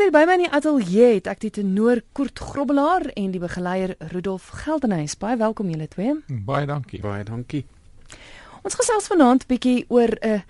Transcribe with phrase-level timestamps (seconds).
[0.00, 3.90] Vanaand by my in die ateljee het ek die tenor Kurt Grobbelaar en die begeleier
[4.14, 5.12] Rudolf Geldenhuys.
[5.20, 6.14] Baie welkom julle twee.
[6.46, 7.02] Baie dankie.
[7.04, 7.66] Baie dankie.
[8.64, 10.40] Ons gesels vanaand bietjie oor 'n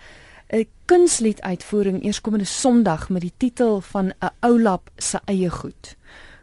[0.54, 5.96] 'n kunstlied uitvoering eerskomende Sondag met die titel van 'n Oulap se eie goed.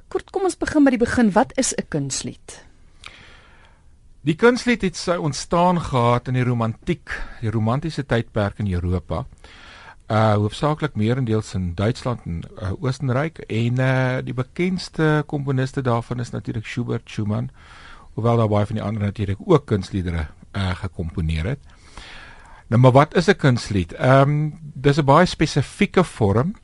[0.09, 1.31] Kurt, kom ons begin by die begin.
[1.31, 2.65] Wat is 'n kunstlied?
[4.21, 7.09] Die kunstlied het sy ontstaan gehad in die romantiek,
[7.41, 9.25] die romantiese tydperk in Europa
[10.07, 16.29] uh hoofsaaklik meerendeels in Duitsland en uh, Oostenryk en uh die bekendste komponiste daarvan is
[16.29, 17.49] natuurlik Schubert, Schumann,
[18.13, 21.59] hoewel daar baie van die ander natuurlik ook kunstliedere uh gekomponeer het.
[22.67, 23.93] Nou maar wat is 'n kunstlied?
[23.93, 26.55] Ehm um, dis 'n baie spesifieke vorm.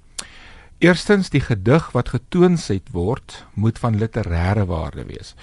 [0.77, 5.35] Eerstens die gedig wat getoonset word moet van literêre waarde wees.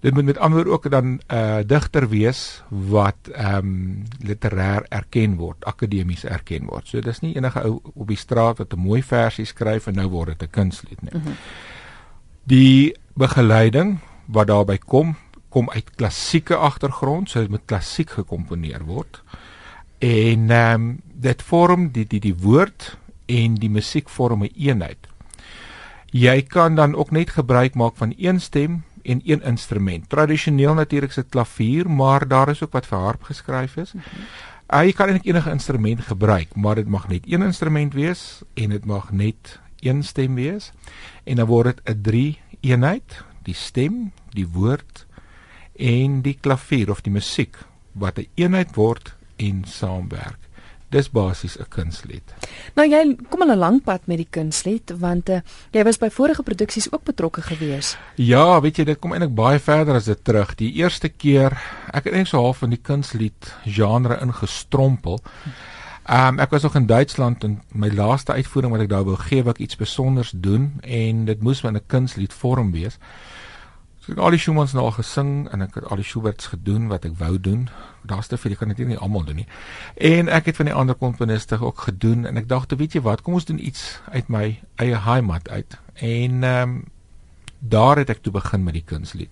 [0.00, 5.36] Dit moet met ander ook dan 'n uh, digter wees wat ehm um, literêr erken
[5.36, 6.88] word, akademies erken word.
[6.88, 10.08] So dis nie enige ou op die straat wat 'n mooi versie skryf en nou
[10.08, 11.12] word dit 'n kunstlied nie.
[11.14, 11.34] Mm -hmm.
[12.42, 15.16] Die begeleiding wat daarbey kom,
[15.48, 19.22] kom uit klassieke agtergrond, so dit moet klassiek gekomponeer word.
[19.98, 25.08] En ehm um, dit vorm die die die woord en die musiek vorm 'n eenheid.
[26.10, 30.08] Jy kan dan ook net gebruik maak van een stem en een instrument.
[30.08, 33.92] Tradisioneel natuurlik se klavier, maar daar is ook wat vir harp geskryf is.
[33.92, 34.80] Mm -hmm.
[34.80, 38.68] uh, jy kan eintlik enige instrument gebruik, maar dit mag net een instrument wees en
[38.68, 40.72] dit mag net een stem wees.
[41.24, 45.06] En dan word dit 'n drie eenheid, die stem, die woord
[45.76, 47.56] en die klavier of die musiek
[47.92, 50.38] wat 'n eenheid word en saamwerk.
[50.90, 52.34] Dis basies 'n kunstlied.
[52.74, 55.40] Nou jy kom al 'n lank pad met die kunstlied want uh,
[55.72, 57.96] jy was by vorige produksies ook betrokke gewees.
[58.14, 60.54] Ja, weet jy, dit kom eintlik baie verder as dit terug.
[60.54, 61.52] Die eerste keer,
[61.92, 65.20] ek het net so half in die kunstlied genre ingestrompel.
[66.10, 69.16] Ehm um, ek was nog in Duitsland en my laaste uitvoering wat ek daar wou
[69.16, 72.98] gee, wou ek iets spesiaals doen en dit moes in 'n kunstlied vorm wees.
[74.00, 76.46] So ek het al die Schumanns nou al gesing en ek het al die Schuberts
[76.54, 77.66] gedoen wat ek wou doen.
[78.08, 79.48] Daar's te veel, ek kan dit nie almal doen nie.
[80.00, 83.20] En ek het van die ander komponiste ook gedoen en ek dink, weet jy wat,
[83.20, 84.46] kom ons doen iets uit my
[84.80, 85.76] eie heimat uit.
[86.00, 86.80] En ehm um,
[87.60, 89.28] daar het ek toe begin met die kunstlied.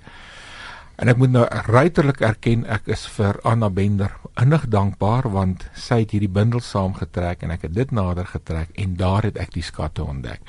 [1.00, 6.02] En ek moet nou ruiterlik erken ek is vir Anna Bender innig dankbaar want sy
[6.02, 9.64] het hierdie bundel saamgetrek en ek het dit nader getrek en daar het ek die
[9.64, 10.42] skatte ontdek.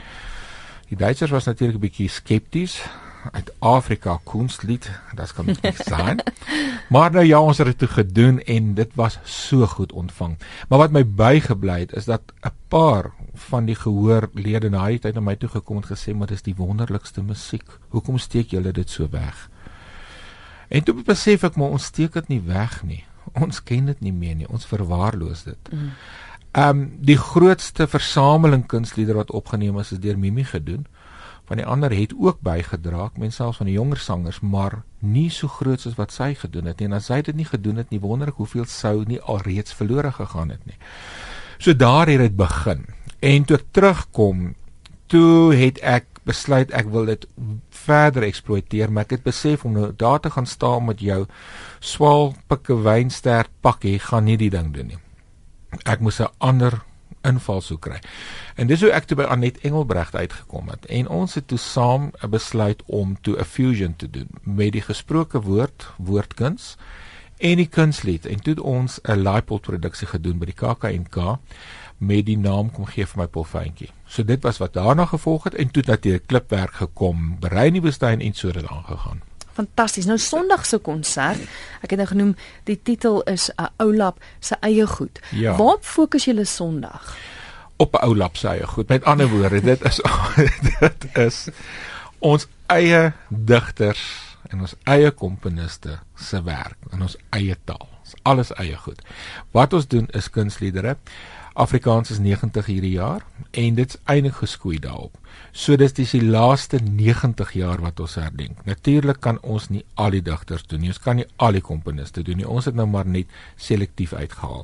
[0.90, 2.82] Die Duitsers was natuurlik 'n bietjie skepties
[3.32, 6.22] uit Afrika kunstlied, dit kan nie sein.
[6.94, 10.38] maar nou ja, ons het dit toe gedoen en dit was so goed ontvang.
[10.70, 15.14] Maar wat my bygebly het is dat 'n paar van die gehoorlede na die tyd
[15.14, 17.68] na my toe gekom en gesê maar dis die wonderlikste musiek.
[17.90, 19.50] Hoekom steek julle dit so weg?
[20.68, 23.04] En toe besef ek maar ons steek dit nie weg nie.
[23.34, 24.48] Ons ken dit nie meer nie.
[24.48, 25.72] Ons verwaarloos dit.
[25.72, 25.92] Mm.
[26.52, 30.86] Ehm um, die grootste versameling kunstliedere wat opgeneem is is deur Mimi gedoen
[31.50, 35.50] van die ander het ook bygedra, mens selfs van die jonger sangers, maar nie so
[35.50, 36.90] groot soos wat sy gedoen het nie.
[36.92, 40.12] En as sy dit nie gedoen het nie, wonder ek hoeveel sou nie alreeds verlore
[40.14, 40.78] gegaan het nie.
[41.58, 42.86] So daar het dit begin.
[43.26, 44.54] En toe terugkom,
[45.10, 47.26] toe het ek besluit ek wil dit
[47.74, 51.24] verder eksploiteer, maar ek het besef om nou daar te gaan staan met jou
[51.82, 55.02] swaal pikke wynster pakkie gaan nie die ding doen nie.
[55.90, 56.84] Ek moes 'n ander
[57.22, 58.00] invalshoek kry.
[58.56, 62.12] En dis hoe ek toe by Anet Engelbregt uitgekom het en ons het toe saam
[62.24, 66.78] 'n besluit om toe 'n fusion te doen met die gesproke woord, woordkuns
[67.38, 71.40] en die kunslied en toe ons 'n Laipold produksie gedoen by die KAKNK
[71.98, 73.90] met die naam kom gee vir my Polfeintjie.
[74.08, 78.20] So dit was wat daarna gevolg het en toe natuurlik klipwerk gekom, berei nie bestaan
[78.20, 79.22] en so dit aangegaan.
[79.60, 80.08] Fantasties.
[80.08, 81.42] Nou Sondag se konsert,
[81.84, 82.36] ek het nou genoem
[82.70, 85.20] die titel is 'n Oulap se eie goed.
[85.36, 85.56] Ja.
[85.58, 87.18] Waar fokus julle Sondag?
[87.78, 88.88] Op Oulap se eie goed.
[88.88, 90.00] Met ander woorde, dit is
[90.80, 91.48] dit is
[92.20, 97.88] ons eie digters en ons eie komponiste se werk in ons eie taal.
[98.04, 99.02] Dis alles eie goed.
[99.52, 100.98] Wat ons doen is kunsliedere.
[101.60, 105.18] Afrikaans is 90 hierdie jaar en dit's eintlik geskoei daarop.
[105.52, 108.62] So dis dis die laaste 90 jaar wat ons herdenk.
[108.64, 110.94] Natuurlik kan ons nie al die digters doen nie.
[110.94, 112.48] Ons kan nie al die komponiste doen nie.
[112.48, 113.28] Ons het nou maar net
[113.60, 114.64] selektief uitgehaal.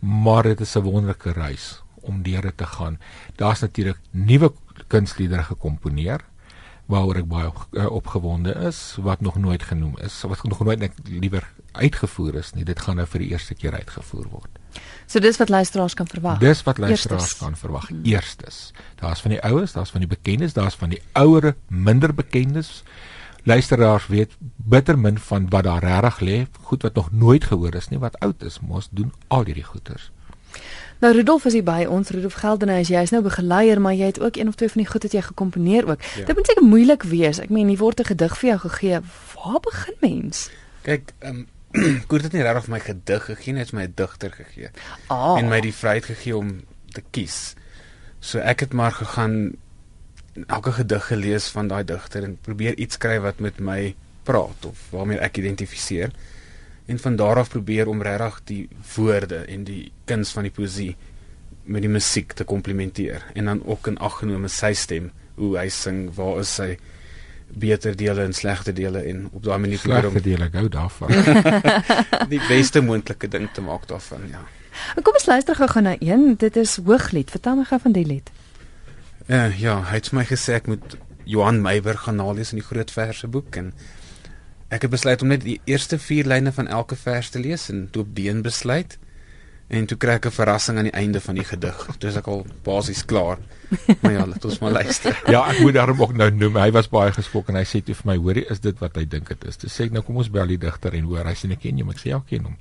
[0.00, 2.98] Maar dit is 'n wonderlike reis om deur dit te gaan.
[3.36, 4.52] Daar's natuurlik nuwe
[4.88, 6.24] kunstliedere gekomponeer
[6.86, 10.22] waaroor ek baie uh, opgewonde is wat nog nooit genoem is.
[10.22, 12.64] Wat nog nooit net liewer uitgevoer is nie.
[12.64, 14.58] Dit gaan nou vir die eerste keer uitgevoer word.
[15.06, 16.38] So dis wat luisteraars kan verwag.
[16.38, 17.38] Dis wat luisteraars Eerstes.
[17.38, 17.88] kan verwag.
[17.88, 18.00] Hmm.
[18.02, 18.72] Eerstes.
[19.00, 22.82] Daar's van die oues, daar's van die bekendes, daar's van die ouere, minder bekendes.
[23.42, 27.88] Luisteraars weet bitter min van wat daar regtig lê, goed wat nog nooit gehoor is
[27.88, 30.10] nie, wat oud is, mos doen al hierdie goeters.
[31.02, 32.92] Nou Rudolf is hier by ons, Rudolf Geldenhuys.
[32.92, 35.16] Jy is nou begeleier, maar jy het ook een of twee van die goed wat
[35.16, 36.02] jy gekomponeer ook.
[36.14, 36.28] Ja.
[36.28, 37.40] Dit moet seker moeilik wees.
[37.42, 39.00] Ek meen, hier word 'n gedig vir jou gegee.
[39.34, 40.50] Waar begin mens?
[40.82, 41.46] Kyk, ehm um,
[42.08, 44.70] Koert het nie regtig vir my gedig gegee nie, het my 'n digter gegee.
[45.08, 45.38] Ah.
[45.38, 46.60] En my die vryheid gegee om
[46.92, 47.54] te kies.
[48.20, 49.56] So ek het maar gegaan
[50.46, 54.78] elke gedig gelees van daai digter en probeer iets skryf wat met my praat of
[54.90, 56.10] waarmee ek identifiseer.
[56.86, 60.96] En van daar af probeer om regtig die woorde en die kuns van die poesie
[61.64, 65.68] met die musiek te komplementeer en dan ook in ag genome sy stem, hoe hy
[65.68, 66.76] sing, waar is sy
[67.54, 71.12] beter dele en slegte dele en op daai manier probeer om dele gou daarvan
[72.32, 74.42] die beste moontlike ding te maak daarvan, ja.
[75.02, 76.34] Kom ons luister gou na een.
[76.40, 77.30] Dit is Hooglied.
[77.30, 78.30] Vertel my gou van die lied.
[79.26, 80.96] Uh, ja, hy het my gesê ek moet
[81.28, 83.70] Johan Meiber gaan nalees in die groot verse boek en
[84.72, 87.84] ek het besluit om net die eerste 4 lyne van elke vers te lees en
[87.94, 88.96] toe op deen besluit
[89.72, 91.86] en toe kry ek 'n verrassing aan die einde van die gedig.
[91.98, 93.38] Dis ek al basies klaar.
[94.00, 95.16] Maar ja, laat ons maar luister.
[95.26, 96.56] ja, ek moet daarom ook nou noem.
[96.56, 99.04] Hy was baie geskok en hy sê toe vir my, "Hoorie, is dit wat hy
[99.04, 101.34] dink dit is?" Dis sê ek nou kom ons bel die digter en hoor hy
[101.34, 102.56] sê ek ken jou, maar ek sê ja, ek ken hom.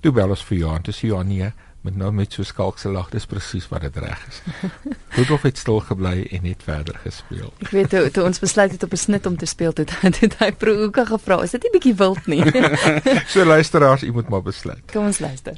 [0.00, 3.08] Toe bel ons vir Johan, toe sê Johan nee met nou met so skalkse lag
[3.12, 4.40] dis presies wat dit reg is.
[5.16, 7.52] Rudolf het stil gebly en net verder gespeel.
[7.64, 10.38] Ek weet toe, toe ons besluit het op 'n snit om te speel toe het
[10.38, 12.44] hy Prouka gevra, is dit nie bietjie wild nie?
[13.32, 14.84] so luisteraars, u moet maar besluit.
[14.92, 15.56] Kom ons luister.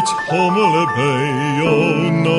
[0.00, 1.26] Het hommelen bij
[1.62, 2.30] jouw naam.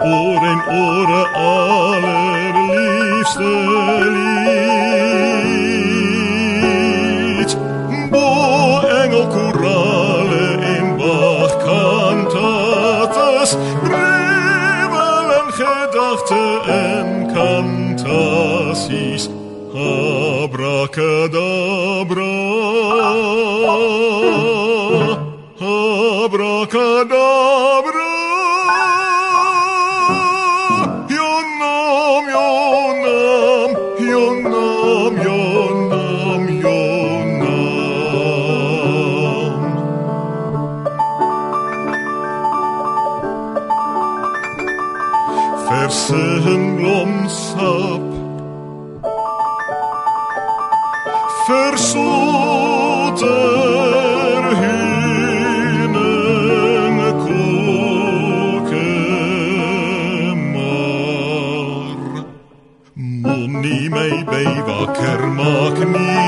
[0.00, 3.50] Oor in oren allerliefste
[7.40, 7.56] lied.
[8.10, 19.28] Bo engel korale in Bach cantatas, Rebelen gedachte en cantaties.
[19.74, 22.31] Abracadabra.
[63.22, 66.21] Mumni mei beiva kermakni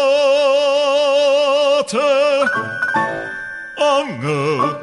[3.75, 4.77] angel.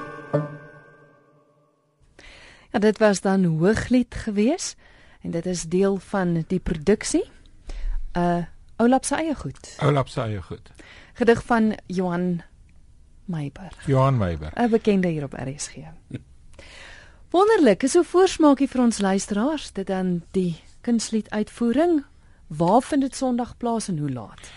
[2.70, 4.76] Ja, dit was dan Hooglied geweest
[5.20, 7.30] en dit is deel van die produksie.
[8.16, 8.44] Uh
[8.76, 9.74] Oulap se eie goed.
[9.80, 10.70] Oulap se eie goed.
[11.14, 12.42] Gedig van Johan
[13.24, 13.72] Meiber.
[13.86, 14.52] Johan Meiber.
[14.54, 15.74] 'n Bekende hier op RSG.
[17.30, 22.04] Wonderlik, is so voorsmaakie vir ons luisteraars dit dan die kunstlied uitvoering.
[22.46, 24.50] Waar vind dit Sondag plaas en hoe laat?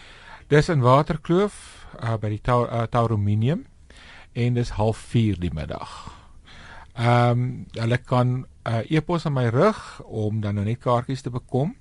[0.47, 3.65] Dis in Waterkloof uh, by die Tau uh, Taurominium
[4.33, 6.17] en dis 04:30 die middag.
[6.93, 11.29] Ehm um, hulle kan uh, e-pos aan my rig om dan nou net kaartjies te
[11.29, 11.75] bekom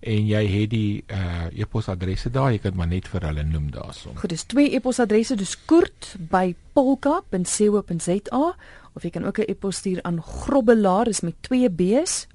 [0.00, 4.16] en jy het die uh e-posadresse daar, jy kan maar net vir hulle noem daarson.
[4.18, 8.54] Goed, dis twee e-posadresse, dis koert@polka.co.za
[8.94, 12.26] of jy kan ook 'n e-pos stuur aan grobbelaar is met 2 b's,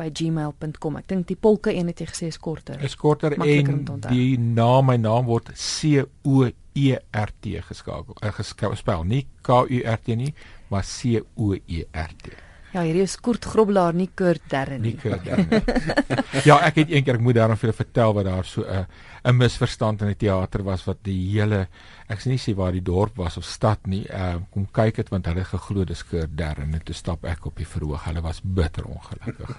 [0.00, 0.96] koert2@gmail.com.
[0.96, 2.80] Ek dink die polka een het jy gesê is korter.
[2.82, 8.16] Is korter en die naam my naam word C O E R T geskakel.
[8.22, 10.34] Uh, gespel nie K U R T nie,
[10.70, 12.49] maar C O E R T.
[12.70, 14.92] Ja, hierdie is Kurt Grobbelaar, nie Kurt Darren nie.
[14.92, 15.62] Nie Kurt Darren.
[16.48, 19.30] ja, ek het eendag ek moet daarom vir julle vertel wat daar so 'n uh,
[19.30, 21.66] 'n misverstand in die teater was wat die hele
[22.08, 25.10] ek sê nie sê waar die dorp was of stad nie, uh, kom kyk dit
[25.10, 28.04] want hulle geglo dis Kurt Darren en toe stap ek op die verhoog.
[28.04, 29.50] Hulle was bitter ongelukkig.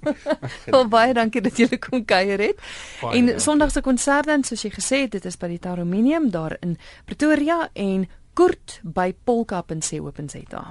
[0.74, 2.56] Wel baie dankie dat julle kom kuier het.
[3.02, 6.30] Baie en Sondag se konsert dan soos jy gesê het, dit is by die Tarominium
[6.30, 10.64] daar in Pretoria en Kurt by polka.co.za.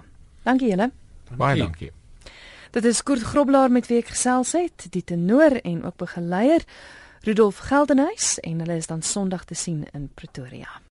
[0.43, 0.89] Dankie julle.
[1.37, 1.91] Baie dankie.
[2.71, 6.65] Dit is Kurt Groblaar met wie ek gesels het, die tenor en ook begeleier
[7.25, 10.81] Rudolf Geldenhuys en hulle is dan Sondag te sien in Pretoria.